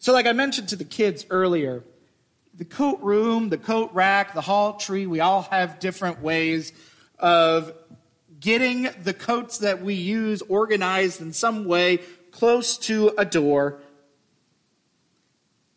So, 0.00 0.12
like 0.12 0.26
I 0.26 0.32
mentioned 0.32 0.68
to 0.68 0.76
the 0.76 0.84
kids 0.84 1.26
earlier, 1.28 1.82
the 2.54 2.64
coat 2.64 3.00
room, 3.02 3.48
the 3.48 3.58
coat 3.58 3.90
rack, 3.94 4.34
the 4.34 4.40
hall 4.40 4.74
tree, 4.74 5.06
we 5.06 5.20
all 5.20 5.42
have 5.42 5.80
different 5.80 6.22
ways 6.22 6.72
of 7.18 7.72
getting 8.38 8.88
the 9.02 9.12
coats 9.12 9.58
that 9.58 9.82
we 9.82 9.94
use 9.94 10.42
organized 10.42 11.20
in 11.20 11.32
some 11.32 11.64
way 11.64 11.98
close 12.30 12.78
to 12.78 13.12
a 13.18 13.24
door. 13.24 13.80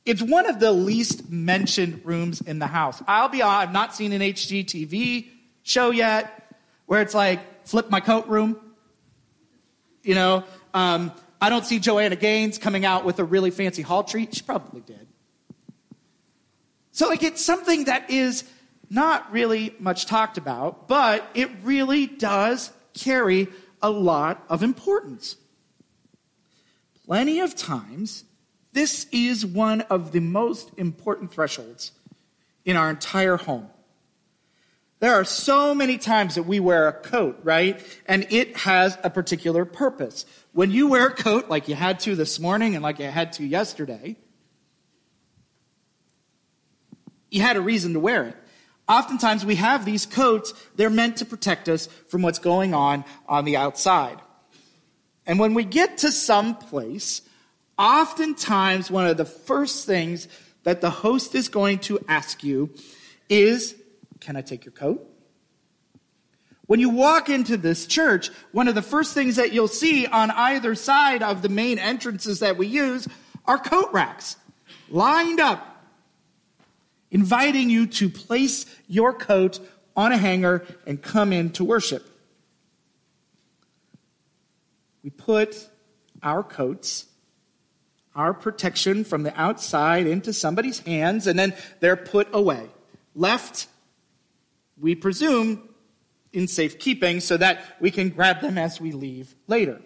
It's 0.06 0.22
one 0.22 0.48
of 0.48 0.60
the 0.60 0.72
least 0.72 1.30
mentioned 1.30 2.02
rooms 2.04 2.42
in 2.42 2.60
the 2.60 2.68
house. 2.68 3.02
I'll 3.08 3.30
be 3.30 3.42
honest, 3.42 3.70
I've 3.70 3.74
not 3.74 3.96
seen 3.96 4.14
an 4.14 4.22
HGTV 4.22 5.28
show 5.64 5.92
yet 5.92 6.56
where 6.86 7.02
it's 7.02 7.14
like 7.14 7.68
flip 7.68 7.90
my 7.90 8.00
coat 8.00 8.28
room. 8.28 8.60
You 10.04 10.16
know, 10.16 10.44
um, 10.74 11.12
I 11.42 11.50
don't 11.50 11.66
see 11.66 11.80
Joanna 11.80 12.16
Gaines 12.16 12.60
coming 12.60 12.86
out 12.86 13.04
with 13.04 13.18
a 13.18 13.24
really 13.24 13.50
fancy 13.50 13.82
hall 13.82 14.04
tree. 14.04 14.30
She 14.32 14.44
probably 14.44 14.82
did. 14.82 15.08
So, 16.92 17.10
like, 17.10 17.24
it's 17.24 17.44
something 17.44 17.86
that 17.86 18.12
is 18.12 18.44
not 18.90 19.32
really 19.32 19.74
much 19.80 20.06
talked 20.06 20.38
about, 20.38 20.88
but 20.88 21.28
it 21.34 21.50
really 21.64 22.06
does 22.06 22.72
carry 22.94 23.48
a 23.82 23.90
lot 23.90 24.44
of 24.50 24.62
importance. 24.62 25.38
Plenty 27.06 27.40
of 27.40 27.56
times, 27.56 28.24
this 28.74 29.08
is 29.12 29.46
one 29.46 29.82
of 29.82 30.12
the 30.12 30.20
most 30.20 30.72
important 30.78 31.32
thresholds 31.32 31.92
in 32.66 32.78
our 32.78 32.90
entire 32.90 33.38
home. 33.38 33.68
There 35.02 35.16
are 35.16 35.26
so 35.26 35.74
many 35.74 35.98
times 35.98 36.36
that 36.36 36.44
we 36.44 36.60
wear 36.60 36.88
a 36.88 36.94
coat, 36.94 37.40
right? 37.42 37.84
And 38.06 38.28
it 38.30 38.56
has 38.56 39.00
a 39.04 39.10
particular 39.10 39.66
purpose. 39.66 40.28
When 40.54 40.70
you 40.70 40.88
wear 40.88 41.08
a 41.08 41.14
coat 41.14 41.50
like 41.50 41.68
you 41.68 41.74
had 41.74 42.00
to 42.02 42.16
this 42.16 42.40
morning 42.40 42.76
and 42.76 42.84
like 42.84 43.00
you 43.00 43.08
had 43.08 43.34
to 43.34 43.44
yesterday, 43.44 44.16
you 47.32 47.42
had 47.42 47.58
a 47.58 47.62
reason 47.62 47.94
to 47.94 48.00
wear 48.00 48.26
it. 48.28 48.38
Oftentimes 48.88 49.44
we 49.44 49.56
have 49.56 49.86
these 49.86 50.06
coats, 50.06 50.54
they're 50.76 50.92
meant 50.92 51.18
to 51.18 51.26
protect 51.26 51.68
us 51.68 51.88
from 52.10 52.22
what's 52.22 52.40
going 52.40 52.76
on 52.76 53.04
on 53.28 53.44
the 53.44 53.58
outside. 53.58 54.20
And 55.26 55.40
when 55.40 55.56
we 55.56 55.64
get 55.64 55.98
to 56.00 56.12
some 56.12 56.56
place, 56.56 57.24
oftentimes 57.76 58.92
one 58.92 59.08
of 59.08 59.18
the 59.18 59.26
first 59.26 59.88
things 59.88 60.28
that 60.62 60.82
the 60.82 60.92
host 60.92 61.34
is 61.34 61.50
going 61.50 61.80
to 61.80 62.00
ask 62.08 62.44
you 62.44 62.70
is, 63.30 63.76
Can 64.22 64.38
I 64.38 64.42
take 64.42 64.64
your 64.64 64.72
coat? 64.72 65.06
When 66.68 66.80
you 66.80 66.90
walk 66.90 67.28
into 67.28 67.58
this 67.58 67.86
church, 67.86 68.30
one 68.54 68.70
of 68.70 68.76
the 68.76 68.82
first 68.82 69.14
things 69.14 69.36
that 69.36 69.52
you'll 69.52 69.68
see 69.68 70.06
on 70.06 70.32
either 70.32 70.74
side 70.74 71.22
of 71.22 71.42
the 71.42 71.50
main 71.50 71.78
entrances 71.78 72.40
that 72.40 72.58
we 72.58 72.68
use 72.68 73.10
are 73.46 73.58
coat 73.58 73.90
racks 73.92 74.38
lined 74.90 75.42
up 75.42 75.68
inviting 77.12 77.70
you 77.70 77.88
to 77.88 78.10
place 78.10 78.66
your 78.88 79.12
coat 79.12 79.60
on 79.96 80.14
a 80.14 80.18
hanger 80.18 80.66
and 80.88 81.02
come 81.02 81.34
in 81.34 81.50
to 81.52 81.66
worship. 81.66 82.08
We 85.04 85.10
put 85.10 85.68
our 86.24 86.44
coats, 86.44 87.08
our 88.16 88.34
protection 88.34 89.04
from 89.04 89.24
the 89.24 89.40
outside 89.40 90.08
into 90.08 90.32
somebody's 90.32 90.80
hands, 90.80 91.28
and 91.28 91.38
then 91.38 91.54
they're 91.80 91.98
put 91.98 92.30
away. 92.34 92.70
Left, 93.14 93.68
we 94.82 94.96
presume, 94.96 95.70
in 96.34 96.48
safekeeping 96.48 97.20
so 97.20 97.38
that 97.38 97.62
we 97.80 97.92
can 97.92 98.10
grab 98.10 98.42
them 98.42 98.58
as 98.58 98.80
we 98.80 98.92
leave 98.92 99.36
later. 99.48 99.82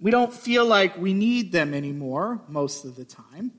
We 0.00 0.10
don't 0.10 0.32
feel 0.32 0.64
like 0.64 0.96
we 0.96 1.12
need 1.12 1.52
them 1.52 1.74
anymore 1.74 2.40
most 2.48 2.84
of 2.84 2.96
the 2.96 3.04
time. 3.04 3.52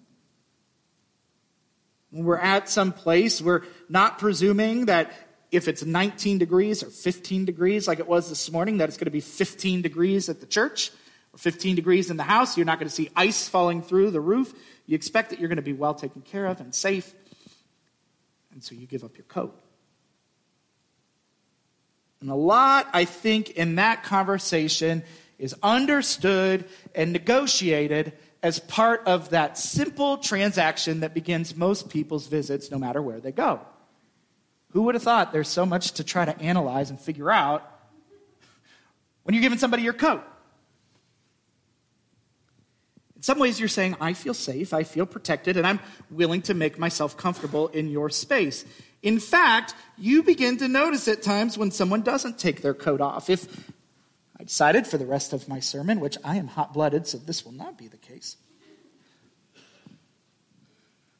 When 2.09 2.25
we're 2.25 2.37
at 2.37 2.67
some 2.67 2.91
place, 2.91 3.41
we're 3.41 3.63
not 3.87 4.19
presuming 4.19 4.85
that 4.85 5.13
if 5.51 5.67
it's 5.67 5.83
19 5.83 6.37
degrees 6.37 6.81
or 6.81 6.89
15 6.89 7.45
degrees 7.45 7.87
like 7.87 7.99
it 7.99 8.07
was 8.07 8.29
this 8.29 8.51
morning, 8.51 8.77
that 8.77 8.89
it's 8.89 8.97
going 8.97 9.05
to 9.05 9.11
be 9.11 9.21
15 9.21 9.81
degrees 9.81 10.29
at 10.29 10.39
the 10.39 10.45
church 10.45 10.91
or 11.33 11.37
15 11.37 11.75
degrees 11.75 12.09
in 12.09 12.17
the 12.17 12.23
house. 12.23 12.57
You're 12.57 12.65
not 12.65 12.79
going 12.79 12.89
to 12.89 12.95
see 12.95 13.09
ice 13.15 13.47
falling 13.47 13.81
through 13.81 14.11
the 14.11 14.21
roof. 14.21 14.53
You 14.87 14.95
expect 14.95 15.29
that 15.29 15.39
you're 15.39 15.49
going 15.49 15.57
to 15.57 15.61
be 15.61 15.73
well 15.73 15.93
taken 15.93 16.21
care 16.21 16.45
of 16.47 16.59
and 16.59 16.73
safe. 16.73 17.13
And 18.53 18.63
so 18.63 18.75
you 18.75 18.87
give 18.87 19.03
up 19.03 19.17
your 19.17 19.25
coat. 19.25 19.59
And 22.21 22.29
a 22.29 22.35
lot, 22.35 22.87
I 22.93 23.05
think, 23.05 23.51
in 23.51 23.75
that 23.75 24.03
conversation 24.03 25.03
is 25.39 25.55
understood 25.63 26.65
and 26.93 27.11
negotiated 27.11 28.13
as 28.43 28.59
part 28.59 29.03
of 29.07 29.31
that 29.31 29.57
simple 29.57 30.17
transaction 30.17 30.99
that 30.99 31.13
begins 31.13 31.55
most 31.55 31.89
people's 31.89 32.27
visits, 32.27 32.69
no 32.71 32.77
matter 32.77 33.01
where 33.01 33.19
they 33.19 33.31
go. 33.31 33.59
Who 34.71 34.83
would 34.83 34.95
have 34.95 35.03
thought 35.03 35.31
there's 35.31 35.49
so 35.49 35.65
much 35.65 35.93
to 35.93 36.03
try 36.03 36.25
to 36.25 36.39
analyze 36.39 36.89
and 36.89 36.99
figure 36.99 37.31
out 37.31 37.67
when 39.23 39.33
you're 39.33 39.41
giving 39.41 39.59
somebody 39.59 39.83
your 39.83 39.93
coat? 39.93 40.23
In 43.21 43.25
some 43.25 43.37
ways, 43.37 43.59
you're 43.59 43.69
saying, 43.69 43.95
I 44.01 44.13
feel 44.13 44.33
safe, 44.33 44.73
I 44.73 44.81
feel 44.81 45.05
protected, 45.05 45.55
and 45.55 45.67
I'm 45.67 45.79
willing 46.09 46.41
to 46.41 46.55
make 46.55 46.79
myself 46.79 47.17
comfortable 47.17 47.67
in 47.67 47.87
your 47.87 48.09
space. 48.09 48.65
In 49.03 49.19
fact, 49.19 49.75
you 49.95 50.23
begin 50.23 50.57
to 50.57 50.67
notice 50.67 51.07
at 51.07 51.21
times 51.21 51.55
when 51.55 51.69
someone 51.69 52.01
doesn't 52.01 52.39
take 52.39 52.63
their 52.63 52.73
coat 52.73 52.99
off. 52.99 53.29
If 53.29 53.69
I 54.39 54.43
decided 54.43 54.87
for 54.87 54.97
the 54.97 55.05
rest 55.05 55.33
of 55.33 55.47
my 55.47 55.59
sermon, 55.59 55.99
which 55.99 56.17
I 56.23 56.37
am 56.37 56.47
hot 56.47 56.73
blooded, 56.73 57.05
so 57.05 57.19
this 57.19 57.45
will 57.45 57.51
not 57.51 57.77
be 57.77 57.87
the 57.87 57.97
case. 57.97 58.37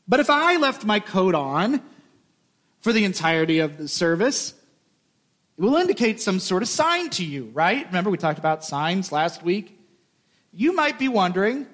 But 0.08 0.20
if 0.20 0.32
I 0.32 0.58
left 0.58 0.84
my 0.84 1.00
coat 1.00 1.36
on 1.36 1.84
for 2.80 2.94
the 2.94 3.06
entirety 3.06 3.60
of 3.60 3.78
the 3.78 3.88
service, 3.88 4.56
it 5.56 5.62
will 5.62 5.76
indicate 5.76 6.20
some 6.20 6.40
sort 6.40 6.64
of 6.64 6.68
sign 6.68 7.12
to 7.12 7.24
you, 7.24 7.52
right? 7.54 7.86
Remember, 7.86 8.10
we 8.10 8.18
talked 8.18 8.40
about 8.40 8.66
signs 8.66 9.12
last 9.12 9.44
week? 9.44 9.80
You 10.52 10.74
might 10.74 10.98
be 10.98 11.08
wondering, 11.08 11.68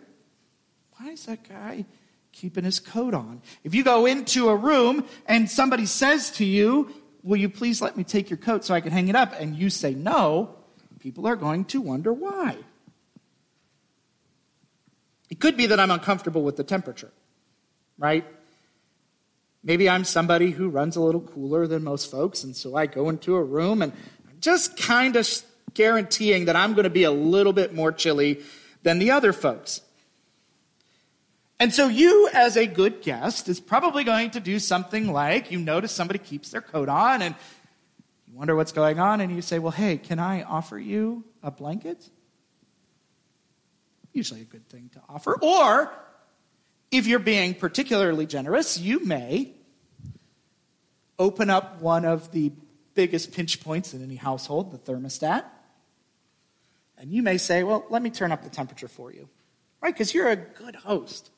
why 0.98 1.12
is 1.12 1.26
that 1.26 1.48
guy 1.48 1.86
keeping 2.32 2.64
his 2.64 2.80
coat 2.80 3.14
on? 3.14 3.42
If 3.64 3.74
you 3.74 3.84
go 3.84 4.06
into 4.06 4.50
a 4.50 4.56
room 4.56 5.06
and 5.26 5.50
somebody 5.50 5.86
says 5.86 6.32
to 6.32 6.46
you, 6.46 6.92
Will 7.28 7.36
you 7.36 7.50
please 7.50 7.82
let 7.82 7.98
me 7.98 8.06
take 8.06 8.30
your 8.30 8.38
coat 8.38 8.64
so 8.64 8.74
I 8.74 8.80
can 8.80 8.94
hang 8.94 9.10
it 9.10 9.16
up? 9.16 9.34
And 9.38 9.54
you 9.54 9.70
say 9.70 9.94
no, 9.94 10.56
people 11.02 11.28
are 11.28 11.36
going 11.36 11.66
to 11.66 11.82
wonder 11.82 12.14
why. 12.14 12.56
It 15.30 15.42
could 15.42 15.58
be 15.58 15.66
that 15.68 15.78
I'm 15.78 15.92
uncomfortable 15.92 16.42
with 16.42 16.56
the 16.56 16.64
temperature, 16.64 17.12
right? 17.98 18.26
Maybe 19.62 19.90
I'm 19.90 20.06
somebody 20.06 20.52
who 20.52 20.70
runs 20.70 20.96
a 20.96 21.02
little 21.02 21.20
cooler 21.20 21.68
than 21.68 21.84
most 21.84 22.10
folks, 22.10 22.46
and 22.46 22.56
so 22.56 22.78
I 22.78 22.86
go 22.86 23.10
into 23.10 23.36
a 23.36 23.44
room 23.44 23.82
and 23.82 23.92
I'm 24.26 24.38
just 24.40 24.78
kind 24.78 25.18
of 25.18 25.28
guaranteeing 25.74 26.46
that 26.46 26.56
I'm 26.56 26.76
going 26.76 26.86
to 26.86 26.90
be 26.90 27.04
a 27.04 27.12
little 27.12 27.52
bit 27.52 27.74
more 27.74 27.92
chilly 27.92 28.42
than 28.84 29.00
the 29.00 29.12
other 29.12 29.34
folks. 29.34 29.82
And 31.60 31.74
so 31.74 31.88
you, 31.88 32.30
as 32.34 32.56
a 32.56 32.68
good 32.68 33.02
guest, 33.02 33.50
is 33.50 33.60
probably 33.60 34.04
going 34.04 34.32
to 34.32 34.40
do 34.40 34.60
something 34.60 35.12
like 35.12 35.52
you 35.52 35.60
notice 35.60 35.92
somebody 35.92 36.20
keeps 36.20 36.52
their 36.52 36.62
coat 36.62 36.88
on 36.88 37.22
and 37.24 37.34
you 38.28 38.38
wonder 38.38 38.56
what's 38.56 38.74
going 38.74 39.00
on, 39.00 39.22
and 39.22 39.34
you 39.34 39.42
say, 39.42 39.58
Well, 39.58 39.72
hey, 39.72 39.98
can 39.98 40.20
I 40.20 40.44
offer 40.44 40.78
you 40.78 41.24
a 41.42 41.50
blanket? 41.50 42.10
Usually 44.14 44.42
a 44.42 44.46
good 44.46 44.68
thing 44.68 44.90
to 44.94 45.02
offer. 45.08 45.38
Or, 45.42 45.92
if 46.92 47.08
you're 47.08 47.20
being 47.20 47.54
particularly 47.54 48.26
generous, 48.26 48.78
you 48.78 49.04
may 49.04 49.52
open 51.18 51.50
up 51.50 51.82
one 51.82 52.06
of 52.06 52.32
the 52.32 52.52
biggest 52.94 53.32
pinch 53.32 53.62
points 53.62 53.94
in 53.94 54.04
any 54.04 54.16
household, 54.16 54.72
the 54.72 54.78
thermostat. 54.78 55.46
And 56.98 57.12
you 57.12 57.24
may 57.24 57.38
say, 57.38 57.64
Well, 57.64 57.86
let 57.90 58.02
me 58.02 58.10
turn 58.10 58.32
up 58.32 58.44
the 58.44 58.50
temperature 58.50 58.88
for 58.88 59.12
you. 59.12 59.30
Right? 59.82 59.94
Because 59.94 60.14
you're 60.14 60.30
a 60.30 60.36
good 60.36 60.76
host. 60.76 61.30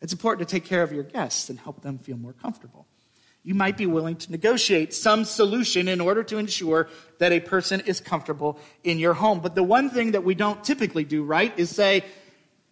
It's 0.00 0.12
important 0.12 0.48
to 0.48 0.54
take 0.54 0.64
care 0.64 0.82
of 0.82 0.92
your 0.92 1.04
guests 1.04 1.50
and 1.50 1.58
help 1.58 1.82
them 1.82 1.98
feel 1.98 2.16
more 2.16 2.32
comfortable. 2.32 2.86
You 3.42 3.54
might 3.54 3.76
be 3.76 3.86
willing 3.86 4.16
to 4.16 4.30
negotiate 4.30 4.92
some 4.92 5.24
solution 5.24 5.88
in 5.88 6.00
order 6.00 6.22
to 6.24 6.36
ensure 6.36 6.88
that 7.18 7.32
a 7.32 7.40
person 7.40 7.80
is 7.80 8.00
comfortable 8.00 8.58
in 8.84 8.98
your 8.98 9.14
home. 9.14 9.40
But 9.40 9.54
the 9.54 9.62
one 9.62 9.88
thing 9.88 10.12
that 10.12 10.24
we 10.24 10.34
don't 10.34 10.62
typically 10.62 11.04
do, 11.04 11.22
right, 11.22 11.52
is 11.58 11.70
say, 11.70 12.04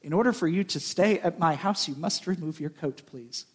in 0.03 0.13
order 0.13 0.33
for 0.33 0.47
you 0.47 0.65
to 0.65 0.81
stay 0.81 1.19
at 1.21 1.39
my 1.39 1.55
house, 1.55 1.89
you 1.89 1.95
must 1.95 2.27
remove 2.27 2.61
your 2.61 2.71
coat, 2.71 3.03
please. 3.07 3.47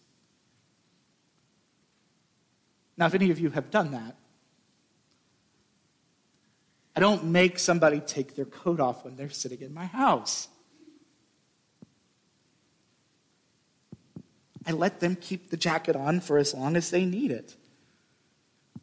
Now, 2.96 3.06
if 3.06 3.14
any 3.14 3.30
of 3.30 3.38
you 3.38 3.50
have 3.50 3.70
done 3.70 3.92
that, 3.92 4.16
I 6.96 7.00
don't 7.00 7.24
make 7.24 7.58
somebody 7.58 8.00
take 8.00 8.36
their 8.36 8.44
coat 8.44 8.78
off 8.78 9.04
when 9.04 9.16
they're 9.16 9.30
sitting 9.30 9.62
in 9.62 9.74
my 9.74 9.86
house. 9.86 10.48
I 14.66 14.72
let 14.72 15.00
them 15.00 15.16
keep 15.16 15.50
the 15.50 15.56
jacket 15.56 15.96
on 15.96 16.20
for 16.20 16.38
as 16.38 16.54
long 16.54 16.76
as 16.76 16.90
they 16.90 17.04
need 17.04 17.30
it. 17.30 17.56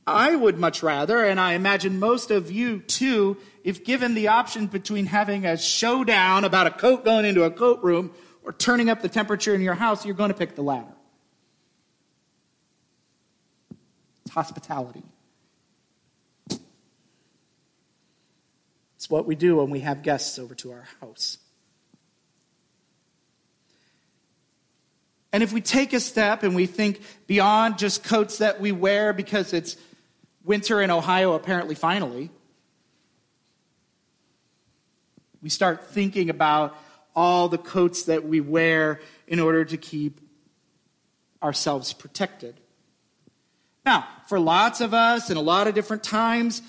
I 0.05 0.35
would 0.35 0.57
much 0.57 0.81
rather, 0.81 1.23
and 1.23 1.39
I 1.39 1.53
imagine 1.53 1.99
most 1.99 2.31
of 2.31 2.51
you 2.51 2.79
too, 2.79 3.37
if 3.63 3.83
given 3.83 4.13
the 4.15 4.29
option 4.29 4.67
between 4.67 5.05
having 5.05 5.45
a 5.45 5.57
showdown 5.57 6.43
about 6.43 6.67
a 6.67 6.71
coat 6.71 7.05
going 7.05 7.25
into 7.25 7.43
a 7.43 7.51
coat 7.51 7.83
room 7.83 8.11
or 8.43 8.51
turning 8.51 8.89
up 8.89 9.01
the 9.01 9.09
temperature 9.09 9.53
in 9.53 9.61
your 9.61 9.75
house, 9.75 10.05
you're 10.05 10.15
going 10.15 10.31
to 10.31 10.37
pick 10.37 10.55
the 10.55 10.63
latter. 10.63 10.93
It's 14.25 14.33
hospitality. 14.33 15.03
It's 18.95 19.09
what 19.09 19.25
we 19.25 19.35
do 19.35 19.57
when 19.57 19.69
we 19.69 19.81
have 19.81 20.03
guests 20.03 20.39
over 20.39 20.55
to 20.55 20.71
our 20.71 20.87
house. 20.99 21.37
And 25.33 25.43
if 25.43 25.53
we 25.53 25.61
take 25.61 25.93
a 25.93 25.99
step 25.99 26.43
and 26.43 26.55
we 26.55 26.65
think 26.65 27.01
beyond 27.25 27.77
just 27.77 28.03
coats 28.03 28.39
that 28.39 28.59
we 28.59 28.71
wear 28.71 29.13
because 29.13 29.53
it's 29.53 29.77
winter 30.43 30.81
in 30.81 30.91
Ohio, 30.91 31.33
apparently, 31.33 31.75
finally, 31.75 32.29
we 35.41 35.49
start 35.49 35.87
thinking 35.87 36.29
about 36.29 36.77
all 37.15 37.47
the 37.47 37.57
coats 37.57 38.03
that 38.03 38.25
we 38.25 38.41
wear 38.41 38.99
in 39.27 39.39
order 39.39 39.65
to 39.65 39.77
keep 39.77 40.19
ourselves 41.41 41.93
protected. 41.93 42.59
Now, 43.85 44.07
for 44.27 44.39
lots 44.39 44.81
of 44.81 44.93
us 44.93 45.29
in 45.29 45.37
a 45.37 45.41
lot 45.41 45.67
of 45.67 45.73
different 45.73 46.03
times, 46.03 46.61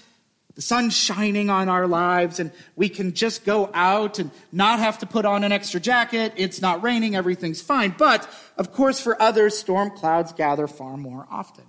the 0.54 0.62
sun's 0.62 0.96
shining 0.96 1.48
on 1.48 1.68
our 1.68 1.86
lives 1.86 2.38
and 2.38 2.52
we 2.76 2.88
can 2.88 3.14
just 3.14 3.44
go 3.44 3.70
out 3.72 4.18
and 4.18 4.30
not 4.50 4.78
have 4.78 4.98
to 4.98 5.06
put 5.06 5.24
on 5.24 5.44
an 5.44 5.52
extra 5.52 5.80
jacket. 5.80 6.34
It's 6.36 6.60
not 6.60 6.82
raining. 6.82 7.16
Everything's 7.16 7.62
fine. 7.62 7.94
But 7.96 8.28
of 8.58 8.72
course, 8.72 9.00
for 9.00 9.20
others, 9.20 9.56
storm 9.58 9.90
clouds 9.90 10.32
gather 10.32 10.66
far 10.66 10.96
more 10.96 11.26
often. 11.30 11.64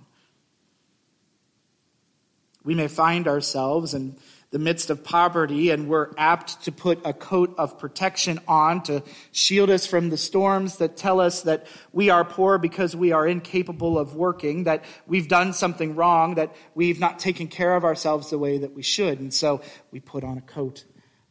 We 2.62 2.74
may 2.74 2.88
find 2.88 3.28
ourselves 3.28 3.94
in 3.94 4.16
the 4.54 4.60
midst 4.60 4.88
of 4.88 5.02
poverty, 5.02 5.70
and 5.70 5.88
we're 5.88 6.10
apt 6.16 6.62
to 6.62 6.70
put 6.70 7.00
a 7.04 7.12
coat 7.12 7.52
of 7.58 7.76
protection 7.76 8.38
on 8.46 8.80
to 8.84 9.02
shield 9.32 9.68
us 9.68 9.84
from 9.84 10.10
the 10.10 10.16
storms 10.16 10.76
that 10.76 10.96
tell 10.96 11.18
us 11.18 11.42
that 11.42 11.66
we 11.92 12.08
are 12.08 12.24
poor 12.24 12.56
because 12.56 12.94
we 12.94 13.10
are 13.10 13.26
incapable 13.26 13.98
of 13.98 14.14
working, 14.14 14.62
that 14.62 14.84
we've 15.08 15.26
done 15.26 15.52
something 15.52 15.96
wrong, 15.96 16.36
that 16.36 16.54
we've 16.72 17.00
not 17.00 17.18
taken 17.18 17.48
care 17.48 17.74
of 17.74 17.82
ourselves 17.82 18.30
the 18.30 18.38
way 18.38 18.58
that 18.58 18.76
we 18.76 18.82
should. 18.84 19.18
And 19.18 19.34
so 19.34 19.60
we 19.90 19.98
put 19.98 20.22
on 20.22 20.38
a 20.38 20.42
coat 20.42 20.84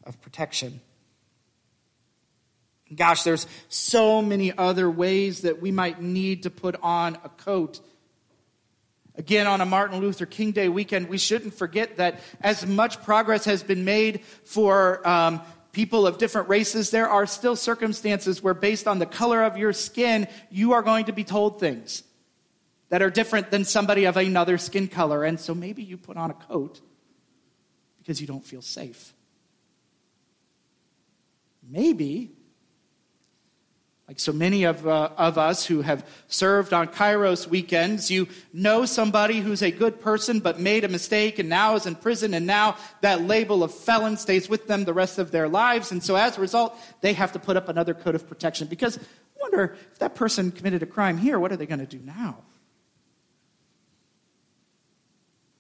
of 0.03 0.19
protection. 0.19 0.81
Gosh, 2.93 3.23
there's 3.23 3.47
so 3.69 4.21
many 4.21 4.51
other 4.51 4.91
ways 4.91 5.43
that 5.43 5.61
we 5.61 5.71
might 5.71 6.01
need 6.01 6.43
to 6.43 6.49
put 6.49 6.75
on 6.83 7.17
a 7.23 7.29
coat 7.29 7.79
Again, 9.15 9.45
on 9.45 9.61
a 9.61 9.65
Martin 9.65 9.99
Luther 9.99 10.25
King 10.25 10.51
Day 10.51 10.69
weekend, 10.69 11.07
we 11.07 11.19
shouldn't 11.19 11.53
forget 11.53 11.97
that 11.97 12.19
as 12.41 12.65
much 12.65 13.01
progress 13.03 13.45
has 13.45 13.61
been 13.61 13.85
made 13.85 14.21
for 14.43 15.07
um, 15.07 15.41
people 15.71 16.07
of 16.07 16.17
different 16.17 16.49
races, 16.49 16.91
there 16.91 17.09
are 17.09 17.25
still 17.25 17.55
circumstances 17.55 18.41
where, 18.41 18.53
based 18.53 18.87
on 18.87 18.99
the 18.99 19.05
color 19.05 19.43
of 19.43 19.57
your 19.57 19.73
skin, 19.73 20.27
you 20.49 20.71
are 20.73 20.81
going 20.81 21.05
to 21.05 21.13
be 21.13 21.23
told 21.23 21.59
things 21.59 22.03
that 22.89 23.01
are 23.01 23.09
different 23.09 23.51
than 23.51 23.65
somebody 23.65 24.05
of 24.05 24.15
another 24.15 24.57
skin 24.57 24.87
color. 24.87 25.23
And 25.23 25.39
so 25.39 25.53
maybe 25.53 25.83
you 25.83 25.97
put 25.97 26.15
on 26.15 26.31
a 26.31 26.35
coat 26.35 26.79
because 27.97 28.21
you 28.21 28.27
don't 28.27 28.45
feel 28.45 28.61
safe. 28.61 29.13
Maybe 31.67 32.31
like 34.07 34.19
so 34.19 34.33
many 34.33 34.65
of, 34.65 34.85
uh, 34.85 35.09
of 35.17 35.37
us 35.37 35.65
who 35.65 35.81
have 35.81 36.05
served 36.27 36.73
on 36.73 36.87
Kairos 36.87 37.47
weekends, 37.47 38.11
you 38.11 38.27
know 38.51 38.85
somebody 38.85 39.39
who's 39.39 39.61
a 39.61 39.71
good 39.71 40.01
person 40.01 40.39
but 40.41 40.59
made 40.59 40.83
a 40.83 40.89
mistake 40.89 41.39
and 41.39 41.47
now 41.47 41.75
is 41.75 41.85
in 41.85 41.95
prison, 41.95 42.33
and 42.33 42.45
now 42.45 42.75
that 43.01 43.21
label 43.21 43.63
of 43.63 43.73
felon 43.73 44.17
stays 44.17 44.49
with 44.49 44.67
them 44.67 44.83
the 44.83 44.93
rest 44.93 45.19
of 45.19 45.31
their 45.31 45.47
lives. 45.47 45.91
And 45.91 46.03
so 46.03 46.15
as 46.15 46.37
a 46.37 46.41
result, 46.41 46.77
they 46.99 47.13
have 47.13 47.31
to 47.31 47.39
put 47.39 47.55
up 47.55 47.69
another 47.69 47.93
code 47.93 48.15
of 48.15 48.27
protection 48.27 48.67
because 48.67 48.97
I 48.97 49.01
wonder 49.41 49.77
if 49.93 49.99
that 49.99 50.15
person 50.15 50.51
committed 50.51 50.83
a 50.83 50.87
crime 50.87 51.17
here, 51.17 51.39
what 51.39 51.53
are 51.53 51.57
they 51.57 51.65
going 51.65 51.79
to 51.79 51.85
do 51.85 51.99
now? 52.03 52.39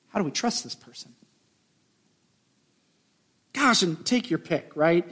How 0.09 0.19
do 0.19 0.25
we 0.25 0.31
trust 0.31 0.63
this 0.63 0.75
person? 0.75 1.13
Gosh, 3.53 3.83
and 3.83 4.05
take 4.05 4.29
your 4.29 4.39
pick, 4.39 4.71
right? 4.75 5.07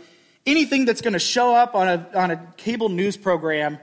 Anything 0.46 0.86
that's 0.86 1.02
going 1.02 1.14
to 1.14 1.20
show 1.20 1.56
up 1.56 1.76
on 1.76 1.88
a, 1.88 2.10
on 2.16 2.32
a 2.32 2.54
cable 2.58 2.90
news 2.90 3.18
program, 3.18 3.80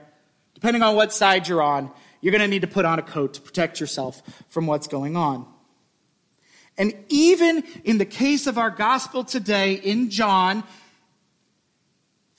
depending 0.53 0.83
on 0.83 0.95
what 0.95 1.13
side 1.13 1.47
you're 1.47 1.61
on, 1.61 1.91
you're 2.21 2.31
going 2.31 2.41
to 2.41 2.47
need 2.47 2.61
to 2.61 2.67
put 2.67 2.85
on 2.85 2.99
a 2.99 3.01
coat 3.01 3.35
to 3.35 3.41
protect 3.41 3.79
yourself 3.79 4.21
from 4.49 4.67
what's 4.67 4.87
going 4.87 5.15
on. 5.15 5.45
And 6.77 6.93
even 7.09 7.63
in 7.83 7.97
the 7.97 8.05
case 8.05 8.47
of 8.47 8.57
our 8.57 8.69
gospel 8.69 9.23
today 9.23 9.73
in 9.73 10.09
John, 10.09 10.63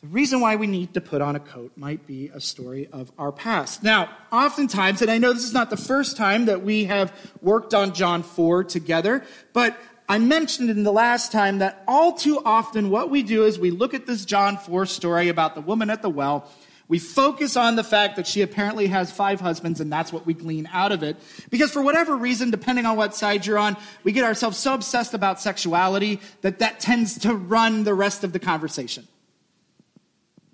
the 0.01 0.07
reason 0.07 0.41
why 0.41 0.57
we 0.57 0.67
need 0.67 0.95
to 0.95 1.01
put 1.03 1.21
on 1.21 1.37
a 1.37 1.41
coat 1.41 1.73
might 1.77 2.07
be 2.07 2.31
a 2.33 2.41
story 2.41 2.89
of 2.91 3.13
our 3.19 3.33
past. 3.33 3.83
Now, 3.83 4.09
oftentimes, 4.33 5.03
and 5.03 5.11
I 5.11 5.19
know 5.19 5.35
this 5.35 5.45
is 5.45 5.53
not 5.53 5.69
the 5.69 5.77
first 5.77 6.17
time 6.17 6.47
that 6.47 6.63
we 6.63 6.85
have 6.87 7.13
worked 7.43 7.75
on 7.75 7.93
John 7.93 8.23
4 8.23 8.65
together, 8.65 9.25
but 9.53 9.79
I 10.11 10.19
mentioned 10.19 10.71
in 10.71 10.83
the 10.83 10.91
last 10.91 11.31
time 11.31 11.59
that 11.59 11.85
all 11.87 12.15
too 12.15 12.43
often 12.45 12.91
what 12.91 13.11
we 13.11 13.23
do 13.23 13.45
is 13.45 13.61
we 13.61 13.71
look 13.71 13.95
at 13.95 14.09
this 14.09 14.25
John 14.25 14.57
4 14.57 14.85
story 14.87 15.29
about 15.29 15.55
the 15.55 15.61
woman 15.61 15.89
at 15.89 16.03
the 16.03 16.11
well. 16.11 16.51
We 16.89 16.99
focus 16.99 17.57
on 17.57 17.77
the 17.77 17.85
fact 17.85 18.17
that 18.17 18.27
she 18.27 18.43
apparently 18.43 18.89
has 18.89 19.13
five 19.13 19.41
husbands, 19.41 19.81
and 19.81 19.93
that's 19.93 20.13
what 20.13 20.27
we 20.27 20.35
glean 20.35 20.69
out 20.73 20.91
of 20.91 21.05
it. 21.05 21.17
Because 21.49 21.71
for 21.71 21.81
whatever 21.81 22.17
reason, 22.17 22.51
depending 22.51 22.87
on 22.87 22.97
what 22.97 23.15
side 23.15 23.47
you're 23.47 23.57
on, 23.57 23.77
we 24.03 24.11
get 24.11 24.25
ourselves 24.25 24.57
so 24.57 24.75
obsessed 24.75 25.15
about 25.15 25.41
sexuality 25.41 26.21
that 26.41 26.59
that 26.59 26.81
tends 26.81 27.17
to 27.21 27.33
run 27.33 27.85
the 27.85 27.95
rest 27.95 28.25
of 28.25 28.33
the 28.33 28.41
conversation. 28.41 29.07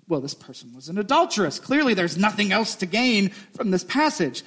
Well, 0.07 0.21
this 0.21 0.35
person 0.35 0.75
was 0.75 0.87
an 0.87 0.99
adulteress. 0.99 1.59
Clearly, 1.59 1.95
there's 1.95 2.15
nothing 2.15 2.51
else 2.51 2.75
to 2.75 2.85
gain 2.85 3.29
from 3.55 3.71
this 3.71 3.83
passage. 3.83 4.43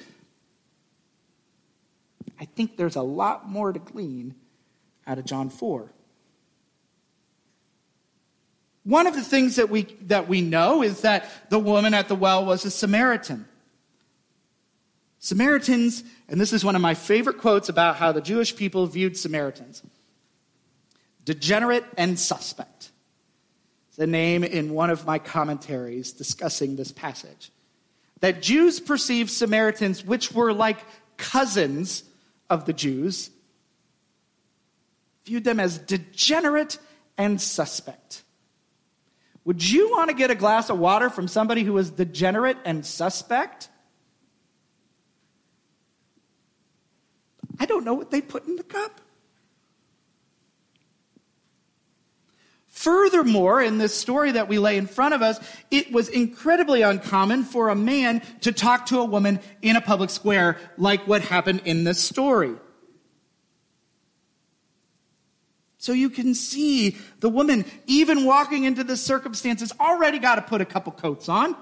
I 2.39 2.45
think 2.45 2.77
there's 2.77 2.95
a 2.95 3.01
lot 3.01 3.49
more 3.49 3.73
to 3.73 3.79
glean 3.79 4.35
out 5.11 5.19
of 5.19 5.25
John 5.25 5.49
4. 5.49 5.91
One 8.83 9.07
of 9.07 9.13
the 9.13 9.21
things 9.21 9.57
that 9.57 9.69
we, 9.69 9.83
that 10.03 10.29
we 10.29 10.41
know 10.41 10.81
is 10.81 11.01
that 11.01 11.29
the 11.49 11.59
woman 11.59 11.93
at 11.93 12.07
the 12.07 12.15
well 12.15 12.45
was 12.45 12.63
a 12.63 12.71
Samaritan. 12.71 13.45
Samaritans, 15.19 16.03
and 16.29 16.39
this 16.39 16.53
is 16.53 16.63
one 16.63 16.77
of 16.77 16.81
my 16.81 16.93
favorite 16.93 17.39
quotes 17.39 17.67
about 17.67 17.97
how 17.97 18.13
the 18.13 18.21
Jewish 18.21 18.55
people 18.55 18.87
viewed 18.87 19.17
Samaritans 19.17 19.83
degenerate 21.25 21.85
and 21.97 22.17
suspect. 22.17 22.89
It's 23.89 23.99
a 23.99 24.07
name 24.07 24.43
in 24.43 24.73
one 24.73 24.89
of 24.89 25.05
my 25.05 25.19
commentaries 25.19 26.13
discussing 26.13 26.77
this 26.77 26.91
passage. 26.91 27.51
That 28.21 28.41
Jews 28.41 28.79
perceived 28.79 29.29
Samaritans, 29.29 30.03
which 30.03 30.31
were 30.31 30.53
like 30.53 30.79
cousins 31.17 32.03
of 32.49 32.65
the 32.65 32.73
Jews, 32.73 33.29
viewed 35.25 35.43
them 35.43 35.59
as 35.59 35.77
degenerate 35.77 36.79
and 37.17 37.41
suspect. 37.41 38.23
Would 39.45 39.67
you 39.67 39.91
want 39.91 40.09
to 40.09 40.15
get 40.15 40.29
a 40.29 40.35
glass 40.35 40.69
of 40.69 40.77
water 40.77 41.09
from 41.09 41.27
somebody 41.27 41.63
who 41.63 41.77
is 41.77 41.89
degenerate 41.89 42.57
and 42.63 42.85
suspect? 42.85 43.69
I 47.59 47.65
don't 47.65 47.83
know 47.83 47.93
what 47.93 48.11
they 48.11 48.21
put 48.21 48.47
in 48.47 48.55
the 48.55 48.63
cup. 48.63 49.01
Furthermore, 52.67 53.61
in 53.61 53.77
this 53.77 53.93
story 53.93 54.31
that 54.31 54.47
we 54.47 54.57
lay 54.57 54.77
in 54.77 54.87
front 54.87 55.13
of 55.13 55.21
us, 55.21 55.39
it 55.69 55.91
was 55.91 56.09
incredibly 56.09 56.81
uncommon 56.81 57.43
for 57.43 57.69
a 57.69 57.75
man 57.75 58.23
to 58.41 58.51
talk 58.51 58.87
to 58.87 58.99
a 58.99 59.05
woman 59.05 59.39
in 59.61 59.75
a 59.75 59.81
public 59.81 60.09
square 60.09 60.57
like 60.77 61.07
what 61.07 61.21
happened 61.21 61.61
in 61.65 61.83
this 61.83 61.99
story. 61.99 62.55
So 65.81 65.93
you 65.93 66.11
can 66.11 66.35
see 66.35 66.95
the 67.21 67.29
woman, 67.29 67.65
even 67.87 68.23
walking 68.23 68.65
into 68.65 68.83
this 68.83 69.01
circumstance, 69.01 69.61
has 69.61 69.73
already 69.79 70.19
got 70.19 70.35
to 70.35 70.43
put 70.43 70.61
a 70.61 70.65
couple 70.65 70.91
coats 70.91 71.27
on. 71.27 71.55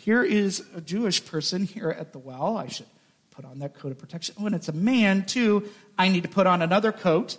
Here 0.00 0.24
is 0.24 0.64
a 0.74 0.80
Jewish 0.80 1.24
person 1.24 1.62
here 1.62 1.90
at 1.90 2.12
the 2.12 2.18
well. 2.18 2.56
I 2.56 2.66
should 2.66 2.88
put 3.30 3.44
on 3.44 3.60
that 3.60 3.78
coat 3.78 3.92
of 3.92 3.98
protection. 3.98 4.34
Oh, 4.36 4.42
when 4.42 4.52
it's 4.52 4.66
a 4.66 4.72
man, 4.72 5.26
too, 5.26 5.68
I 5.96 6.08
need 6.08 6.24
to 6.24 6.28
put 6.28 6.48
on 6.48 6.60
another 6.60 6.90
coat. 6.90 7.38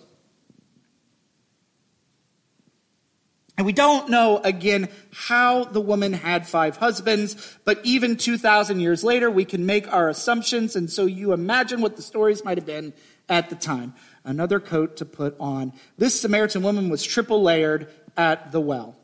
And 3.58 3.66
we 3.66 3.74
don't 3.74 4.10
know, 4.10 4.38
again, 4.38 4.88
how 5.12 5.66
the 5.66 5.82
woman 5.82 6.14
had 6.14 6.48
five 6.48 6.78
husbands, 6.78 7.58
but 7.66 7.82
even 7.84 8.16
2,000 8.16 8.80
years 8.80 9.04
later, 9.04 9.30
we 9.30 9.44
can 9.44 9.66
make 9.66 9.92
our 9.92 10.08
assumptions. 10.08 10.78
And 10.78 10.90
so 10.90 11.06
you 11.06 11.34
imagine 11.34 11.82
what 11.82 11.98
the 11.98 12.02
stories 12.02 12.46
might 12.46 12.58
have 12.58 12.66
been 12.66 12.94
at 13.28 13.50
the 13.50 13.56
time 13.58 13.94
another 14.24 14.60
coat 14.60 14.98
to 14.98 15.06
put 15.06 15.36
on. 15.40 15.74
This 15.98 16.20
Samaritan 16.20 16.64
woman 16.64 16.90
was 16.90 17.04
triple 17.04 17.42
layered 17.42 17.90
at 18.16 18.52
the 18.52 18.62
well. 18.62 18.96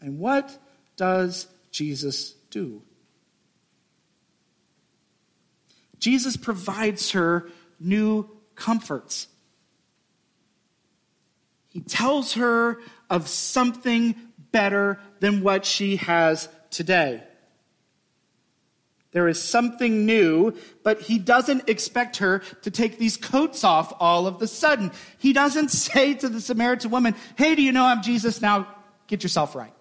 And 0.00 0.18
what 0.18 0.56
does 0.96 1.46
Jesus 1.70 2.32
do? 2.50 2.82
Jesus 5.98 6.36
provides 6.36 7.10
her 7.10 7.48
new 7.80 8.28
comforts. 8.54 9.26
He 11.70 11.80
tells 11.80 12.34
her 12.34 12.78
of 13.10 13.28
something 13.28 14.14
better 14.52 15.00
than 15.20 15.42
what 15.42 15.64
she 15.64 15.96
has 15.96 16.48
today. 16.70 17.22
There 19.12 19.28
is 19.28 19.42
something 19.42 20.04
new, 20.04 20.54
but 20.82 21.00
he 21.00 21.18
doesn't 21.18 21.68
expect 21.68 22.18
her 22.18 22.40
to 22.62 22.70
take 22.70 22.98
these 22.98 23.16
coats 23.16 23.64
off 23.64 23.92
all 24.00 24.26
of 24.26 24.38
the 24.38 24.46
sudden. 24.46 24.92
He 25.18 25.32
doesn't 25.32 25.68
say 25.70 26.14
to 26.14 26.28
the 26.28 26.40
Samaritan 26.40 26.90
woman, 26.90 27.14
Hey, 27.36 27.54
do 27.54 27.62
you 27.62 27.72
know 27.72 27.84
I'm 27.84 28.02
Jesus? 28.02 28.42
Now 28.42 28.68
get 29.06 29.22
yourself 29.22 29.54
right. 29.54 29.72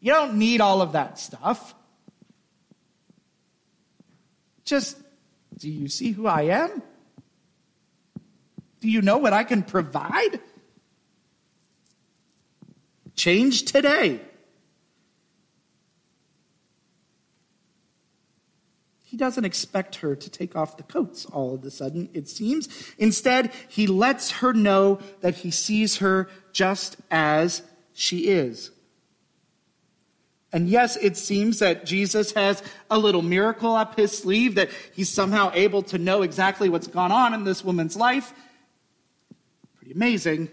You 0.00 0.12
don't 0.12 0.34
need 0.34 0.60
all 0.60 0.82
of 0.82 0.92
that 0.92 1.18
stuff. 1.18 1.74
Just, 4.64 4.98
do 5.56 5.70
you 5.70 5.88
see 5.88 6.10
who 6.12 6.26
I 6.26 6.42
am? 6.42 6.82
Do 8.80 8.90
you 8.90 9.00
know 9.00 9.18
what 9.18 9.32
I 9.32 9.44
can 9.44 9.62
provide? 9.62 10.40
Change 13.14 13.62
today. 13.64 14.20
He 19.12 19.18
doesn't 19.18 19.44
expect 19.44 19.96
her 19.96 20.16
to 20.16 20.30
take 20.30 20.56
off 20.56 20.78
the 20.78 20.84
coats 20.84 21.26
all 21.26 21.54
of 21.54 21.62
a 21.64 21.70
sudden, 21.70 22.08
it 22.14 22.30
seems. 22.30 22.66
Instead, 22.96 23.52
he 23.68 23.86
lets 23.86 24.30
her 24.30 24.54
know 24.54 25.00
that 25.20 25.34
he 25.34 25.50
sees 25.50 25.98
her 25.98 26.30
just 26.54 26.96
as 27.10 27.60
she 27.92 28.28
is. 28.28 28.70
And 30.50 30.66
yes, 30.66 30.96
it 30.96 31.18
seems 31.18 31.58
that 31.58 31.84
Jesus 31.84 32.32
has 32.32 32.62
a 32.90 32.98
little 32.98 33.20
miracle 33.20 33.74
up 33.74 33.98
his 33.98 34.16
sleeve, 34.16 34.54
that 34.54 34.70
he's 34.94 35.10
somehow 35.10 35.50
able 35.52 35.82
to 35.82 35.98
know 35.98 36.22
exactly 36.22 36.70
what's 36.70 36.86
gone 36.86 37.12
on 37.12 37.34
in 37.34 37.44
this 37.44 37.62
woman's 37.62 37.96
life. 37.96 38.32
Pretty 39.76 39.92
amazing. 39.92 40.48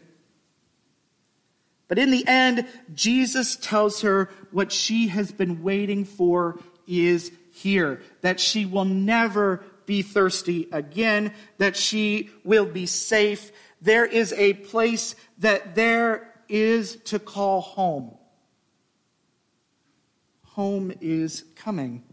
But 1.88 1.98
in 1.98 2.12
the 2.12 2.28
end, 2.28 2.68
Jesus 2.94 3.56
tells 3.56 4.02
her 4.02 4.30
what 4.52 4.74
she 4.74 5.08
has 5.08 5.32
been 5.32 5.64
waiting 5.64 6.04
for 6.04 6.60
is 6.86 7.32
here, 7.60 8.02
that 8.22 8.40
she 8.40 8.66
will 8.66 8.86
never 8.86 9.64
be 9.86 10.02
thirsty 10.02 10.68
again, 10.72 11.34
that 11.58 11.76
she 11.76 12.30
will 12.44 12.66
be 12.66 12.86
safe. 12.86 13.52
There 13.82 14.06
is 14.06 14.34
a 14.34 14.54
place 14.54 15.16
that 15.40 15.76
there 15.76 16.34
is 16.48 16.98
to 17.06 17.20
call 17.20 17.62
home. 17.62 18.18
Home 20.50 20.92
is 21.02 21.46
coming. 21.56 22.04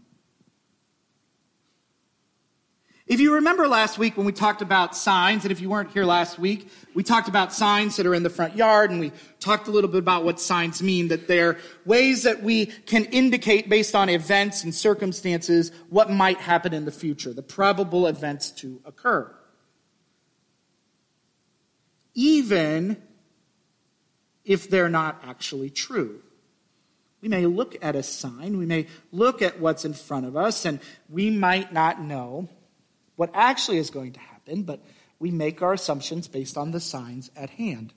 If 3.07 3.21
you 3.21 3.35
remember 3.35 3.69
last 3.69 3.97
week 3.97 4.17
when 4.17 4.25
we 4.25 4.33
talked 4.33 4.61
about 4.61 4.93
signs, 4.93 5.45
and 5.45 5.51
if 5.53 5.61
you 5.61 5.69
weren't 5.69 5.91
here 5.91 6.03
last 6.03 6.37
week, 6.37 6.69
we 6.93 7.03
talked 7.03 7.29
about 7.29 7.53
signs 7.53 7.95
that 7.95 8.05
are 8.05 8.13
in 8.13 8.21
the 8.21 8.29
front 8.29 8.57
yard, 8.57 8.91
and 8.91 8.99
we 8.99 9.13
talked 9.39 9.69
a 9.69 9.71
little 9.71 9.89
bit 9.89 9.99
about 9.99 10.25
what 10.25 10.41
signs 10.41 10.83
mean, 10.83 11.07
that 11.07 11.25
they're 11.25 11.57
ways 11.85 12.23
that 12.23 12.43
we 12.43 12.65
can 12.65 13.05
indicate 13.05 13.69
based 13.69 13.95
on 13.95 14.09
events 14.09 14.65
and 14.65 14.75
circumstances 14.75 15.71
what 15.89 16.11
might 16.11 16.37
happen 16.39 16.73
in 16.73 16.83
the 16.83 16.91
future, 16.91 17.31
the 17.31 17.41
probable 17.41 18.07
events 18.07 18.51
to 18.51 18.81
occur. 18.83 19.33
Even 22.13 23.01
if 24.43 24.69
they're 24.69 24.89
not 24.89 25.21
actually 25.25 25.69
true. 25.69 26.21
We 27.21 27.29
may 27.29 27.45
look 27.45 27.77
at 27.81 27.95
a 27.95 28.03
sign, 28.03 28.57
we 28.57 28.65
may 28.65 28.87
look 29.13 29.41
at 29.41 29.61
what's 29.61 29.85
in 29.85 29.93
front 29.93 30.25
of 30.25 30.35
us, 30.35 30.65
and 30.65 30.81
we 31.09 31.29
might 31.29 31.71
not 31.71 32.01
know 32.01 32.49
what 33.17 33.31
actually 33.33 33.79
is 33.79 33.89
going 33.89 34.13
to 34.13 34.19
happen, 34.21 34.63
but 34.63 34.81
we 35.19 35.31
make 35.31 35.61
our 35.61 35.73
assumptions 35.73 36.29
based 36.29 36.55
on 36.55 36.71
the 36.71 36.79
signs 36.79 37.29
at 37.35 37.49
hand. 37.49 37.93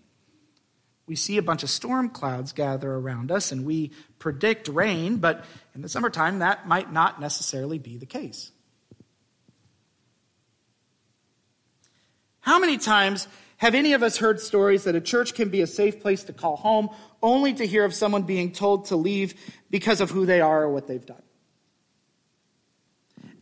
We 1.07 1.15
see 1.15 1.37
a 1.37 1.43
bunch 1.43 1.63
of 1.63 1.71
storm 1.71 2.09
clouds 2.09 2.53
gather 2.53 2.91
around 2.93 3.31
us 3.31 3.53
and 3.53 3.65
we 3.65 3.93
predict 4.19 4.69
rain, 4.69 5.19
but 5.19 5.45
in 5.75 5.83
the 5.83 5.89
summertime, 5.89 6.39
that 6.39 6.67
might 6.67 6.93
not 6.93 7.21
necessarily 7.21 7.79
be 7.79 7.97
the 7.97 8.07
case. 8.07 8.51
How 12.41 12.59
many 12.59 12.79
times 12.79 13.29
have 13.59 13.75
any 13.75 13.93
of 13.93 14.03
us 14.03 14.17
heard 14.17 14.41
stories 14.41 14.85
that 14.85 14.95
a 14.95 15.01
church 15.01 15.35
can 15.35 15.51
be 15.51 15.61
a 15.61 15.67
safe 15.67 16.01
place 16.01 16.25
to 16.25 16.33
call 16.33 16.57
home 16.57 16.89
only 17.23 17.53
to 17.53 17.67
hear 17.67 17.85
of 17.85 17.93
someone 17.93 18.23
being 18.23 18.53
told 18.53 18.87
to 18.87 18.97
leave 18.97 19.35
because 19.69 20.01
of 20.01 20.11
who 20.11 20.25
they 20.25 20.41
are 20.41 20.63
or 20.63 20.73
what 20.73 20.87
they've 20.87 21.05
done? 21.05 21.23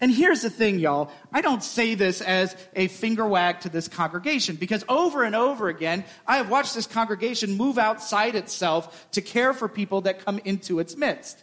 And 0.01 0.13
here's 0.13 0.43
the 0.43 0.51
thing, 0.51 0.79
y'all. 0.79 1.11
I 1.33 1.41
don't 1.41 1.63
say 1.63 1.95
this 1.95 2.21
as 2.21 2.57
a 2.77 2.87
finger 2.89 3.27
wag 3.27 3.61
to 3.61 3.69
this 3.69 3.89
congregation 3.89 4.57
because 4.57 4.85
over 4.89 5.25
and 5.25 5.35
over 5.35 5.69
again, 5.69 6.05
I 6.27 6.37
have 6.37 6.51
watched 6.51 6.75
this 6.75 6.87
congregation 6.87 7.57
move 7.57 7.79
outside 7.79 8.37
itself 8.37 9.11
to 9.13 9.21
care 9.21 9.53
for 9.53 9.69
people 9.69 10.03
that 10.03 10.25
come 10.25 10.39
into 10.45 10.79
its 10.79 10.97
midst. 10.97 11.43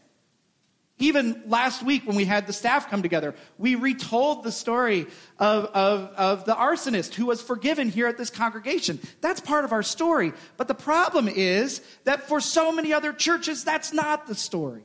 Even 0.98 1.44
last 1.48 1.84
week 1.84 2.08
when 2.08 2.16
we 2.16 2.24
had 2.24 2.48
the 2.48 2.54
staff 2.54 2.90
come 2.90 3.02
together, 3.02 3.36
we 3.58 3.76
retold 3.76 4.46
the 4.46 4.52
story 4.52 5.08
of, 5.38 5.66
of, 5.66 6.14
of, 6.16 6.46
the 6.46 6.56
arsonist 6.56 7.14
who 7.14 7.26
was 7.26 7.42
forgiven 7.42 7.90
here 7.90 8.08
at 8.08 8.18
this 8.18 8.30
congregation. 8.30 9.02
That's 9.20 9.42
part 9.42 9.66
of 9.66 9.74
our 9.74 9.84
story. 9.84 10.32
But 10.56 10.70
the 10.70 10.74
problem 10.74 11.28
is 11.28 11.82
that 12.06 12.30
for 12.30 12.40
so 12.40 12.72
many 12.72 12.94
other 12.94 13.12
churches, 13.12 13.66
that's 13.66 13.92
not 13.92 14.28
the 14.28 14.36
story. 14.36 14.84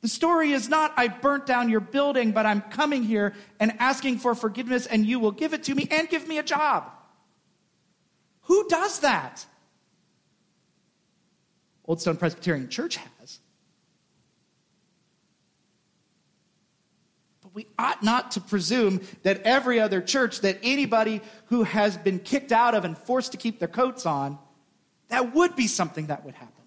The 0.00 0.08
story 0.08 0.52
is 0.52 0.68
not, 0.68 0.92
I 0.96 1.08
burnt 1.08 1.46
down 1.46 1.68
your 1.68 1.80
building, 1.80 2.30
but 2.30 2.46
I'm 2.46 2.60
coming 2.60 3.02
here 3.02 3.34
and 3.58 3.74
asking 3.80 4.18
for 4.18 4.34
forgiveness, 4.34 4.86
and 4.86 5.04
you 5.04 5.18
will 5.18 5.32
give 5.32 5.54
it 5.54 5.64
to 5.64 5.74
me 5.74 5.88
and 5.90 6.08
give 6.08 6.28
me 6.28 6.38
a 6.38 6.42
job. 6.42 6.90
Who 8.42 8.68
does 8.68 9.00
that? 9.00 9.44
Old 11.84 12.00
Stone 12.00 12.18
Presbyterian 12.18 12.68
Church 12.68 12.96
has. 12.96 13.40
But 17.42 17.54
we 17.54 17.66
ought 17.78 18.02
not 18.02 18.32
to 18.32 18.40
presume 18.40 19.00
that 19.24 19.42
every 19.42 19.80
other 19.80 20.00
church, 20.00 20.42
that 20.42 20.58
anybody 20.62 21.22
who 21.46 21.64
has 21.64 21.96
been 21.96 22.20
kicked 22.20 22.52
out 22.52 22.74
of 22.74 22.84
and 22.84 22.96
forced 22.96 23.32
to 23.32 23.38
keep 23.38 23.58
their 23.58 23.68
coats 23.68 24.06
on, 24.06 24.38
that 25.08 25.34
would 25.34 25.56
be 25.56 25.66
something 25.66 26.06
that 26.06 26.24
would 26.24 26.34
happen. 26.34 26.57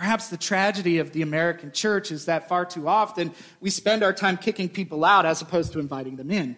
Perhaps 0.00 0.28
the 0.28 0.38
tragedy 0.38 0.96
of 0.96 1.12
the 1.12 1.20
American 1.20 1.72
church 1.72 2.10
is 2.10 2.24
that 2.24 2.48
far 2.48 2.64
too 2.64 2.88
often 2.88 3.34
we 3.60 3.68
spend 3.68 4.02
our 4.02 4.14
time 4.14 4.38
kicking 4.38 4.66
people 4.66 5.04
out 5.04 5.26
as 5.26 5.42
opposed 5.42 5.74
to 5.74 5.78
inviting 5.78 6.16
them 6.16 6.30
in. 6.30 6.56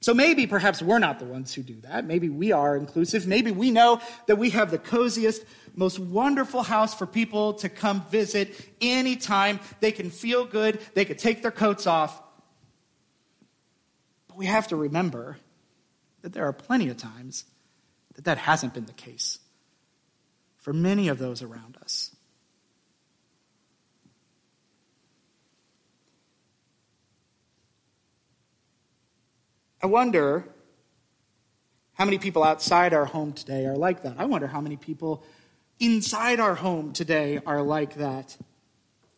So 0.00 0.12
maybe 0.12 0.48
perhaps 0.48 0.82
we're 0.82 0.98
not 0.98 1.20
the 1.20 1.24
ones 1.24 1.54
who 1.54 1.62
do 1.62 1.80
that. 1.82 2.04
Maybe 2.04 2.28
we 2.28 2.50
are 2.50 2.76
inclusive. 2.76 3.28
Maybe 3.28 3.52
we 3.52 3.70
know 3.70 4.00
that 4.26 4.34
we 4.34 4.50
have 4.50 4.72
the 4.72 4.78
coziest, 4.78 5.44
most 5.76 6.00
wonderful 6.00 6.64
house 6.64 6.96
for 6.96 7.06
people 7.06 7.54
to 7.54 7.68
come 7.68 8.04
visit 8.10 8.56
anytime. 8.80 9.60
They 9.78 9.92
can 9.92 10.10
feel 10.10 10.46
good. 10.46 10.80
They 10.94 11.04
can 11.04 11.16
take 11.16 11.42
their 11.42 11.52
coats 11.52 11.86
off. 11.86 12.20
But 14.26 14.36
we 14.36 14.46
have 14.46 14.66
to 14.66 14.76
remember 14.76 15.38
that 16.24 16.32
there 16.32 16.46
are 16.46 16.54
plenty 16.54 16.88
of 16.88 16.96
times 16.96 17.44
that 18.14 18.24
that 18.24 18.38
hasn't 18.38 18.72
been 18.72 18.86
the 18.86 18.94
case 18.94 19.40
for 20.56 20.72
many 20.72 21.08
of 21.08 21.18
those 21.18 21.42
around 21.42 21.76
us. 21.82 22.16
I 29.82 29.86
wonder 29.86 30.48
how 31.92 32.06
many 32.06 32.16
people 32.16 32.42
outside 32.42 32.94
our 32.94 33.04
home 33.04 33.34
today 33.34 33.66
are 33.66 33.76
like 33.76 34.02
that. 34.04 34.14
I 34.16 34.24
wonder 34.24 34.46
how 34.46 34.62
many 34.62 34.78
people 34.78 35.22
inside 35.78 36.40
our 36.40 36.54
home 36.54 36.94
today 36.94 37.38
are 37.44 37.60
like 37.60 37.96
that, 37.96 38.38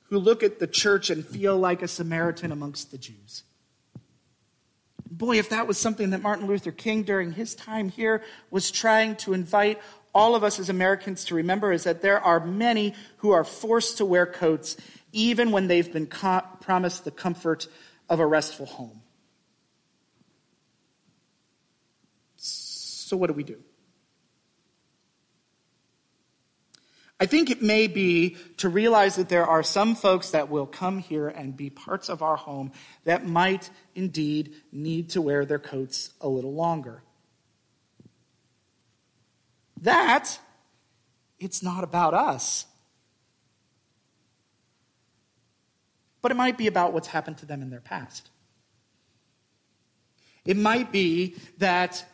who 0.08 0.18
look 0.18 0.42
at 0.42 0.58
the 0.58 0.66
church 0.66 1.08
and 1.08 1.24
feel 1.24 1.56
like 1.56 1.82
a 1.82 1.88
Samaritan 1.88 2.50
amongst 2.50 2.90
the 2.90 2.98
Jews. 2.98 3.44
Boy, 5.16 5.38
if 5.38 5.48
that 5.48 5.66
was 5.66 5.78
something 5.78 6.10
that 6.10 6.20
Martin 6.20 6.46
Luther 6.46 6.72
King 6.72 7.02
during 7.02 7.32
his 7.32 7.54
time 7.54 7.88
here 7.88 8.22
was 8.50 8.70
trying 8.70 9.16
to 9.16 9.32
invite 9.32 9.80
all 10.14 10.34
of 10.34 10.44
us 10.44 10.58
as 10.58 10.68
Americans 10.68 11.24
to 11.24 11.34
remember 11.34 11.72
is 11.72 11.84
that 11.84 12.02
there 12.02 12.20
are 12.20 12.44
many 12.44 12.94
who 13.18 13.30
are 13.30 13.44
forced 13.44 13.96
to 13.98 14.04
wear 14.04 14.26
coats 14.26 14.76
even 15.12 15.52
when 15.52 15.68
they've 15.68 15.90
been 15.90 16.06
promised 16.06 17.04
the 17.04 17.10
comfort 17.10 17.66
of 18.10 18.20
a 18.20 18.26
restful 18.26 18.66
home. 18.66 19.00
So, 22.36 23.16
what 23.16 23.28
do 23.28 23.32
we 23.32 23.44
do? 23.44 23.56
I 27.18 27.26
think 27.26 27.50
it 27.50 27.62
may 27.62 27.86
be 27.86 28.36
to 28.58 28.68
realize 28.68 29.16
that 29.16 29.28
there 29.28 29.46
are 29.46 29.62
some 29.62 29.94
folks 29.94 30.30
that 30.30 30.50
will 30.50 30.66
come 30.66 30.98
here 30.98 31.28
and 31.28 31.56
be 31.56 31.70
parts 31.70 32.08
of 32.10 32.22
our 32.22 32.36
home 32.36 32.72
that 33.04 33.26
might 33.26 33.70
indeed 33.94 34.54
need 34.70 35.10
to 35.10 35.22
wear 35.22 35.46
their 35.46 35.58
coats 35.58 36.10
a 36.20 36.28
little 36.28 36.54
longer. 36.54 37.02
That, 39.80 40.38
it's 41.38 41.62
not 41.62 41.84
about 41.84 42.12
us. 42.12 42.66
but 46.26 46.32
it 46.32 46.36
might 46.36 46.58
be 46.58 46.66
about 46.66 46.92
what's 46.92 47.06
happened 47.06 47.38
to 47.38 47.46
them 47.46 47.62
in 47.62 47.70
their 47.70 47.80
past. 47.80 48.30
It 50.44 50.56
might 50.56 50.90
be 50.90 51.36
that, 51.58 52.04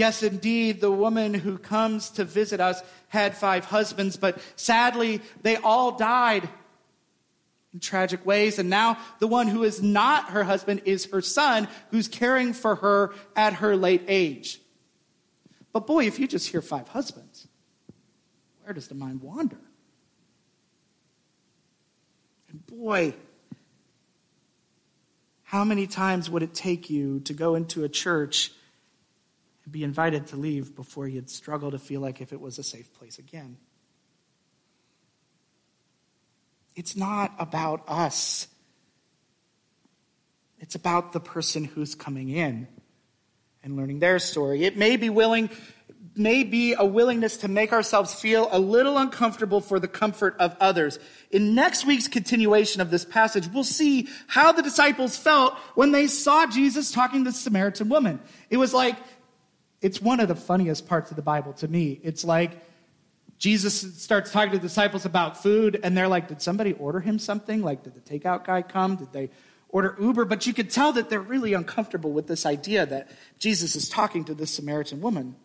yes, 0.00 0.22
indeed, 0.22 0.80
the 0.80 0.90
woman 0.90 1.34
who 1.34 1.58
comes 1.58 2.08
to 2.12 2.24
visit 2.24 2.58
us 2.58 2.82
had 3.08 3.36
five 3.36 3.66
husbands, 3.66 4.16
but 4.16 4.40
sadly, 4.56 5.20
they 5.42 5.56
all 5.56 5.92
died 5.92 6.48
in 7.74 7.80
tragic 7.80 8.24
ways. 8.24 8.58
And 8.58 8.70
now 8.70 8.96
the 9.18 9.26
one 9.26 9.46
who 9.46 9.62
is 9.62 9.82
not 9.82 10.30
her 10.30 10.42
husband 10.42 10.82
is 10.86 11.04
her 11.12 11.20
son, 11.20 11.68
who's 11.90 12.08
caring 12.08 12.54
for 12.54 12.76
her 12.76 13.12
at 13.36 13.52
her 13.54 13.76
late 13.76 14.04
age. 14.08 14.58
But 15.72 15.86
boy, 15.86 16.06
if 16.06 16.18
you 16.18 16.26
just 16.26 16.48
hear 16.48 16.62
five 16.62 16.88
husbands, 16.88 17.46
where 18.64 18.72
does 18.72 18.88
the 18.88 18.94
mind 18.94 19.20
wander? 19.20 19.60
And 22.48 22.66
boy, 22.66 23.14
how 25.42 25.62
many 25.62 25.86
times 25.86 26.30
would 26.30 26.42
it 26.42 26.54
take 26.54 26.88
you 26.88 27.20
to 27.20 27.34
go 27.34 27.54
into 27.54 27.84
a 27.84 27.88
church 27.88 28.52
be 29.70 29.84
invited 29.84 30.26
to 30.28 30.36
leave 30.36 30.74
before 30.74 31.06
you'd 31.06 31.30
struggle 31.30 31.70
to 31.70 31.78
feel 31.78 32.00
like 32.00 32.20
if 32.20 32.32
it 32.32 32.40
was 32.40 32.58
a 32.58 32.62
safe 32.62 32.92
place 32.94 33.18
again? 33.18 33.56
It's 36.76 36.96
not 36.96 37.34
about 37.38 37.82
us. 37.88 38.46
It's 40.58 40.74
about 40.74 41.12
the 41.12 41.20
person 41.20 41.64
who's 41.64 41.94
coming 41.94 42.28
in 42.30 42.68
and 43.62 43.76
learning 43.76 43.98
their 43.98 44.18
story. 44.18 44.64
It 44.64 44.76
may 44.76 44.96
be 44.96 45.10
willing, 45.10 45.50
may 46.14 46.44
be 46.44 46.74
a 46.74 46.84
willingness 46.84 47.38
to 47.38 47.48
make 47.48 47.72
ourselves 47.72 48.14
feel 48.14 48.48
a 48.50 48.58
little 48.58 48.98
uncomfortable 48.98 49.60
for 49.60 49.78
the 49.78 49.88
comfort 49.88 50.36
of 50.38 50.56
others. 50.60 50.98
In 51.30 51.54
next 51.54 51.86
week's 51.86 52.08
continuation 52.08 52.80
of 52.80 52.90
this 52.90 53.04
passage, 53.04 53.48
we'll 53.52 53.64
see 53.64 54.08
how 54.26 54.52
the 54.52 54.62
disciples 54.62 55.16
felt 55.16 55.54
when 55.74 55.92
they 55.92 56.06
saw 56.06 56.46
Jesus 56.46 56.92
talking 56.92 57.24
to 57.24 57.30
the 57.30 57.36
Samaritan 57.36 57.88
woman. 57.88 58.20
It 58.48 58.56
was 58.56 58.72
like, 58.72 58.96
it's 59.80 60.00
one 60.00 60.20
of 60.20 60.28
the 60.28 60.34
funniest 60.34 60.86
parts 60.86 61.10
of 61.10 61.16
the 61.16 61.22
Bible 61.22 61.52
to 61.54 61.68
me. 61.68 62.00
It's 62.02 62.24
like, 62.24 62.52
Jesus 63.38 63.80
starts 64.02 64.30
talking 64.30 64.52
to 64.52 64.58
the 64.58 64.62
disciples 64.62 65.06
about 65.06 65.42
food, 65.42 65.80
and 65.82 65.96
they're 65.96 66.08
like, 66.08 66.28
Did 66.28 66.42
somebody 66.42 66.74
order 66.74 67.00
him 67.00 67.18
something? 67.18 67.62
Like, 67.62 67.82
did 67.82 67.94
the 67.94 68.00
takeout 68.00 68.44
guy 68.44 68.60
come? 68.62 68.96
Did 68.96 69.12
they 69.12 69.30
order 69.70 69.96
Uber? 69.98 70.26
But 70.26 70.46
you 70.46 70.52
could 70.52 70.70
tell 70.70 70.92
that 70.92 71.08
they're 71.08 71.20
really 71.20 71.54
uncomfortable 71.54 72.12
with 72.12 72.26
this 72.26 72.44
idea 72.44 72.84
that 72.84 73.10
Jesus 73.38 73.76
is 73.76 73.88
talking 73.88 74.24
to 74.26 74.34
this 74.34 74.52
Samaritan 74.52 75.00
woman. 75.00 75.36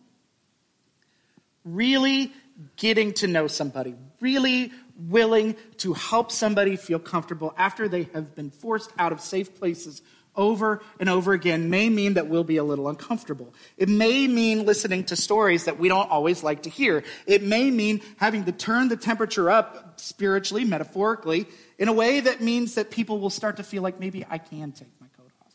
Really 1.64 2.32
getting 2.76 3.14
to 3.14 3.26
know 3.26 3.46
somebody, 3.46 3.94
really 4.20 4.72
willing 4.98 5.56
to 5.78 5.94
help 5.94 6.30
somebody 6.30 6.76
feel 6.76 6.98
comfortable 6.98 7.54
after 7.56 7.88
they 7.88 8.04
have 8.14 8.34
been 8.34 8.50
forced 8.50 8.90
out 8.98 9.12
of 9.12 9.20
safe 9.20 9.54
places 9.54 10.02
over 10.36 10.82
and 11.00 11.08
over 11.08 11.32
again 11.32 11.70
may 11.70 11.88
mean 11.88 12.14
that 12.14 12.28
we'll 12.28 12.44
be 12.44 12.56
a 12.56 12.64
little 12.64 12.88
uncomfortable. 12.88 13.54
It 13.76 13.88
may 13.88 14.26
mean 14.26 14.66
listening 14.66 15.04
to 15.04 15.16
stories 15.16 15.64
that 15.64 15.78
we 15.78 15.88
don't 15.88 16.10
always 16.10 16.42
like 16.42 16.62
to 16.64 16.70
hear. 16.70 17.04
It 17.26 17.42
may 17.42 17.70
mean 17.70 18.02
having 18.18 18.44
to 18.44 18.52
turn 18.52 18.88
the 18.88 18.96
temperature 18.96 19.50
up 19.50 20.00
spiritually, 20.00 20.64
metaphorically, 20.64 21.46
in 21.78 21.88
a 21.88 21.92
way 21.92 22.20
that 22.20 22.40
means 22.40 22.74
that 22.74 22.90
people 22.90 23.18
will 23.18 23.30
start 23.30 23.56
to 23.56 23.62
feel 23.62 23.82
like 23.82 24.00
maybe 24.00 24.24
I 24.28 24.38
can 24.38 24.72
take 24.72 24.88
my 25.00 25.06
coat 25.16 25.30
off. 25.44 25.54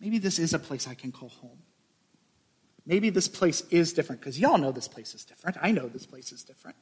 Maybe 0.00 0.18
this 0.18 0.38
is 0.38 0.54
a 0.54 0.58
place 0.58 0.88
I 0.88 0.94
can 0.94 1.12
call 1.12 1.28
home. 1.28 1.58
Maybe 2.86 3.10
this 3.10 3.28
place 3.28 3.62
is 3.70 3.92
different, 3.92 4.20
because 4.20 4.40
y'all 4.40 4.58
know 4.58 4.72
this 4.72 4.88
place 4.88 5.14
is 5.14 5.24
different. 5.24 5.56
I 5.60 5.70
know 5.70 5.86
this 5.86 6.06
place 6.06 6.32
is 6.32 6.42
different. 6.42 6.76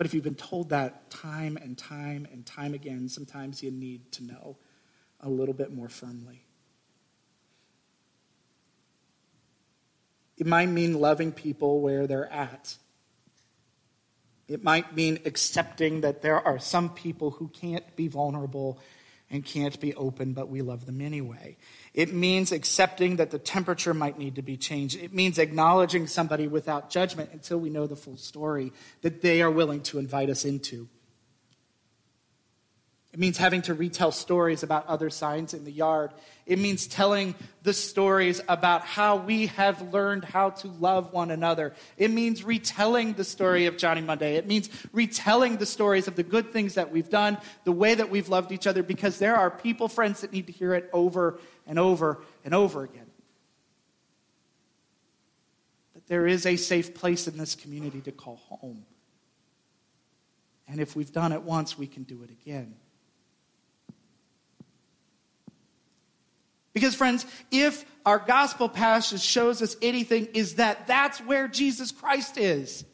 But 0.00 0.06
if 0.06 0.14
you've 0.14 0.24
been 0.24 0.34
told 0.34 0.70
that 0.70 1.10
time 1.10 1.58
and 1.58 1.76
time 1.76 2.26
and 2.32 2.46
time 2.46 2.72
again, 2.72 3.10
sometimes 3.10 3.62
you 3.62 3.70
need 3.70 4.10
to 4.12 4.24
know 4.24 4.56
a 5.20 5.28
little 5.28 5.52
bit 5.52 5.74
more 5.74 5.90
firmly. 5.90 6.46
It 10.38 10.46
might 10.46 10.70
mean 10.70 10.98
loving 10.98 11.32
people 11.32 11.82
where 11.82 12.06
they're 12.06 12.32
at. 12.32 12.78
It 14.48 14.64
might 14.64 14.96
mean 14.96 15.18
accepting 15.26 16.00
that 16.00 16.22
there 16.22 16.40
are 16.40 16.58
some 16.58 16.94
people 16.94 17.32
who 17.32 17.48
can't 17.48 17.94
be 17.94 18.08
vulnerable 18.08 18.78
and 19.30 19.44
can't 19.44 19.78
be 19.80 19.94
open, 19.94 20.32
but 20.32 20.48
we 20.48 20.60
love 20.60 20.86
them 20.86 21.00
anyway. 21.00 21.56
It 21.94 22.12
means 22.12 22.52
accepting 22.52 23.16
that 23.16 23.30
the 23.30 23.38
temperature 23.38 23.94
might 23.94 24.18
need 24.18 24.34
to 24.36 24.42
be 24.42 24.56
changed. 24.56 25.00
It 25.00 25.14
means 25.14 25.38
acknowledging 25.38 26.06
somebody 26.06 26.48
without 26.48 26.90
judgment 26.90 27.30
until 27.32 27.58
we 27.58 27.70
know 27.70 27.86
the 27.86 27.96
full 27.96 28.16
story 28.16 28.72
that 29.02 29.22
they 29.22 29.40
are 29.42 29.50
willing 29.50 29.82
to 29.82 29.98
invite 29.98 30.30
us 30.30 30.44
into. 30.44 30.88
It 33.12 33.18
means 33.18 33.38
having 33.38 33.62
to 33.62 33.74
retell 33.74 34.12
stories 34.12 34.62
about 34.62 34.86
other 34.86 35.10
signs 35.10 35.52
in 35.52 35.64
the 35.64 35.72
yard. 35.72 36.12
It 36.46 36.60
means 36.60 36.86
telling 36.86 37.34
the 37.64 37.72
stories 37.72 38.40
about 38.48 38.82
how 38.82 39.16
we 39.16 39.46
have 39.48 39.92
learned 39.92 40.24
how 40.24 40.50
to 40.50 40.68
love 40.68 41.12
one 41.12 41.32
another. 41.32 41.74
It 41.96 42.12
means 42.12 42.44
retelling 42.44 43.14
the 43.14 43.24
story 43.24 43.66
of 43.66 43.76
Johnny 43.76 44.00
Monday. 44.00 44.36
It 44.36 44.46
means 44.46 44.70
retelling 44.92 45.56
the 45.56 45.66
stories 45.66 46.06
of 46.06 46.14
the 46.14 46.22
good 46.22 46.52
things 46.52 46.74
that 46.74 46.92
we've 46.92 47.10
done, 47.10 47.38
the 47.64 47.72
way 47.72 47.96
that 47.96 48.10
we've 48.10 48.28
loved 48.28 48.52
each 48.52 48.68
other, 48.68 48.84
because 48.84 49.18
there 49.18 49.34
are 49.34 49.50
people, 49.50 49.88
friends, 49.88 50.20
that 50.20 50.32
need 50.32 50.46
to 50.46 50.52
hear 50.52 50.72
it 50.74 50.88
over 50.92 51.40
and 51.66 51.80
over 51.80 52.22
and 52.44 52.54
over 52.54 52.84
again. 52.84 53.10
That 55.94 56.06
there 56.06 56.28
is 56.28 56.46
a 56.46 56.54
safe 56.54 56.94
place 56.94 57.26
in 57.26 57.36
this 57.36 57.56
community 57.56 58.02
to 58.02 58.12
call 58.12 58.36
home. 58.36 58.86
And 60.68 60.78
if 60.78 60.94
we've 60.94 61.10
done 61.10 61.32
it 61.32 61.42
once, 61.42 61.76
we 61.76 61.88
can 61.88 62.04
do 62.04 62.22
it 62.22 62.30
again. 62.30 62.76
Because, 66.72 66.94
friends, 66.94 67.26
if 67.50 67.84
our 68.06 68.18
gospel 68.18 68.68
passage 68.68 69.22
shows 69.22 69.60
us 69.60 69.76
anything, 69.82 70.28
is 70.34 70.56
that 70.56 70.86
that's 70.86 71.18
where 71.20 71.48
Jesus 71.48 71.90
Christ 71.90 72.38
is. 72.38 72.84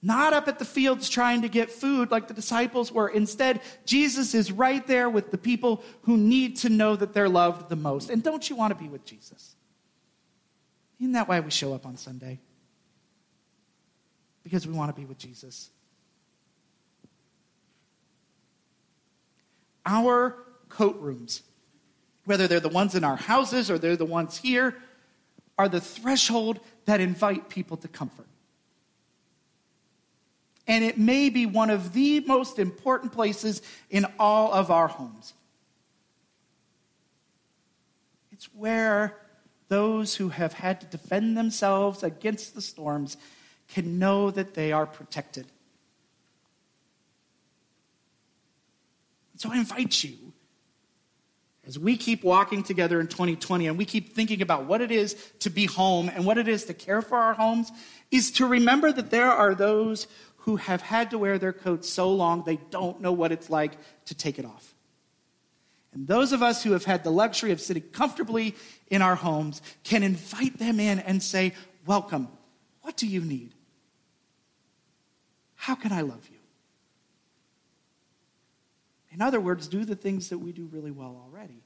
Not 0.00 0.32
up 0.32 0.46
at 0.46 0.58
the 0.60 0.64
fields 0.64 1.08
trying 1.08 1.42
to 1.42 1.48
get 1.48 1.70
food 1.70 2.10
like 2.10 2.28
the 2.28 2.34
disciples 2.34 2.92
were. 2.92 3.08
Instead, 3.08 3.60
Jesus 3.84 4.32
is 4.32 4.52
right 4.52 4.86
there 4.86 5.10
with 5.10 5.32
the 5.32 5.38
people 5.38 5.82
who 6.02 6.16
need 6.16 6.56
to 6.58 6.68
know 6.68 6.94
that 6.94 7.14
they're 7.14 7.28
loved 7.28 7.68
the 7.68 7.76
most. 7.76 8.08
And 8.08 8.22
don't 8.22 8.48
you 8.48 8.54
want 8.54 8.76
to 8.76 8.80
be 8.80 8.88
with 8.88 9.04
Jesus? 9.04 9.56
Isn't 11.00 11.12
that 11.12 11.28
why 11.28 11.40
we 11.40 11.50
show 11.50 11.74
up 11.74 11.84
on 11.84 11.96
Sunday? 11.96 12.38
Because 14.44 14.66
we 14.66 14.72
want 14.72 14.94
to 14.94 15.00
be 15.00 15.06
with 15.06 15.18
Jesus. 15.18 15.70
Our 19.84 20.36
coat 20.68 20.98
rooms, 21.00 21.42
whether 22.24 22.46
they're 22.46 22.60
the 22.60 22.68
ones 22.68 22.94
in 22.94 23.04
our 23.04 23.16
houses 23.16 23.70
or 23.70 23.78
they're 23.78 23.96
the 23.96 24.04
ones 24.04 24.36
here, 24.36 24.74
are 25.58 25.68
the 25.68 25.80
threshold 25.80 26.60
that 26.84 27.00
invite 27.00 27.48
people 27.48 27.76
to 27.78 27.88
comfort. 27.88 28.26
And 30.66 30.84
it 30.84 30.98
may 30.98 31.30
be 31.30 31.46
one 31.46 31.70
of 31.70 31.94
the 31.94 32.20
most 32.20 32.58
important 32.58 33.12
places 33.12 33.62
in 33.90 34.06
all 34.18 34.52
of 34.52 34.70
our 34.70 34.86
homes. 34.86 35.32
It's 38.30 38.44
where 38.54 39.16
those 39.68 40.14
who 40.14 40.28
have 40.28 40.52
had 40.52 40.80
to 40.82 40.86
defend 40.86 41.36
themselves 41.36 42.02
against 42.02 42.54
the 42.54 42.62
storms 42.62 43.16
can 43.68 43.98
know 43.98 44.30
that 44.30 44.54
they 44.54 44.72
are 44.72 44.86
protected. 44.86 45.46
So 49.36 49.50
I 49.52 49.58
invite 49.58 50.04
you 50.04 50.27
as 51.68 51.78
we 51.78 51.98
keep 51.98 52.24
walking 52.24 52.62
together 52.62 52.98
in 52.98 53.06
2020 53.06 53.66
and 53.66 53.76
we 53.76 53.84
keep 53.84 54.14
thinking 54.14 54.40
about 54.40 54.64
what 54.64 54.80
it 54.80 54.90
is 54.90 55.14
to 55.40 55.50
be 55.50 55.66
home 55.66 56.08
and 56.08 56.24
what 56.24 56.38
it 56.38 56.48
is 56.48 56.64
to 56.64 56.74
care 56.74 57.02
for 57.02 57.18
our 57.18 57.34
homes, 57.34 57.70
is 58.10 58.30
to 58.32 58.46
remember 58.46 58.90
that 58.90 59.10
there 59.10 59.30
are 59.30 59.54
those 59.54 60.06
who 60.38 60.56
have 60.56 60.80
had 60.80 61.10
to 61.10 61.18
wear 61.18 61.38
their 61.38 61.52
coats 61.52 61.86
so 61.86 62.10
long 62.10 62.42
they 62.42 62.56
don't 62.70 63.02
know 63.02 63.12
what 63.12 63.32
it's 63.32 63.50
like 63.50 63.72
to 64.06 64.14
take 64.14 64.38
it 64.38 64.46
off. 64.46 64.74
And 65.92 66.06
those 66.06 66.32
of 66.32 66.42
us 66.42 66.62
who 66.62 66.72
have 66.72 66.86
had 66.86 67.04
the 67.04 67.10
luxury 67.12 67.52
of 67.52 67.60
sitting 67.60 67.82
comfortably 67.82 68.54
in 68.88 69.02
our 69.02 69.14
homes 69.14 69.60
can 69.84 70.02
invite 70.02 70.58
them 70.58 70.80
in 70.80 70.98
and 71.00 71.22
say, 71.22 71.52
Welcome. 71.84 72.28
What 72.80 72.96
do 72.96 73.06
you 73.06 73.20
need? 73.20 73.52
How 75.54 75.74
can 75.74 75.92
I 75.92 76.00
love 76.00 76.26
you? 76.30 76.37
In 79.18 79.22
other 79.22 79.40
words, 79.40 79.66
do 79.66 79.84
the 79.84 79.96
things 79.96 80.28
that 80.28 80.38
we 80.38 80.52
do 80.52 80.68
really 80.70 80.92
well 80.92 81.20
already. 81.24 81.60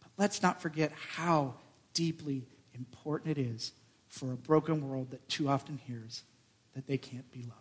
But 0.00 0.10
let's 0.18 0.42
not 0.42 0.60
forget 0.60 0.90
how 1.14 1.54
deeply 1.94 2.44
important 2.74 3.38
it 3.38 3.40
is 3.40 3.70
for 4.08 4.32
a 4.32 4.36
broken 4.36 4.88
world 4.88 5.12
that 5.12 5.28
too 5.28 5.48
often 5.48 5.78
hears 5.78 6.24
that 6.74 6.88
they 6.88 6.98
can't 6.98 7.30
be 7.30 7.42
loved. 7.42 7.52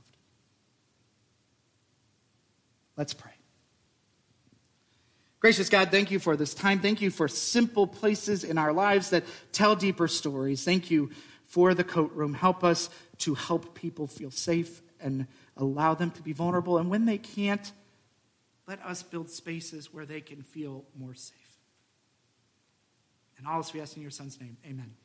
Let's 2.98 3.14
pray. 3.14 3.34
Gracious 5.40 5.70
God, 5.70 5.92
thank 5.92 6.10
you 6.10 6.18
for 6.18 6.36
this 6.36 6.56
time. 6.56 6.80
Thank 6.80 7.00
you 7.00 7.12
for 7.12 7.28
simple 7.28 7.86
places 7.86 8.44
in 8.44 8.58
our 8.58 8.74
lives 8.74 9.12
that 9.12 9.24
tell 9.52 9.76
deeper 9.76 10.08
stories. 10.08 10.64
Thank 10.64 10.90
you 10.90 11.12
for 11.48 11.74
the 11.74 11.84
coat 11.84 12.12
room. 12.14 12.34
Help 12.34 12.64
us 12.64 12.90
to 13.20 13.36
help 13.36 13.76
people 13.76 14.08
feel 14.08 14.32
safe 14.32 14.82
and 15.00 15.28
allow 15.58 15.94
them 15.94 16.12
to 16.12 16.22
be 16.22 16.34
vulnerable. 16.34 16.78
And 16.78 16.90
when 16.90 17.06
they 17.06 17.18
can't, 17.18 17.72
let 18.68 18.84
us 18.84 19.04
build 19.04 19.30
spaces 19.30 19.94
where 19.94 20.06
they 20.06 20.22
can 20.22 20.42
feel 20.42 20.86
more 20.98 21.14
safe. 21.14 21.36
And 23.38 23.48
all 23.48 23.58
this 23.58 23.74
we 23.74 23.82
ask 23.82 23.96
in 23.96 24.02
your 24.02 24.12
son's 24.12 24.40
name. 24.40 24.58
Amen. 24.66 24.96